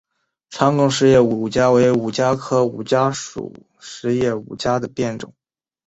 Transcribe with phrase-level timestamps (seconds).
[0.49, 5.31] 长梗匙叶五加为五加科五加属匙叶五加的变种。